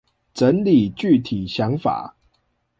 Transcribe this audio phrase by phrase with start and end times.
[0.33, 2.15] 整理具體想法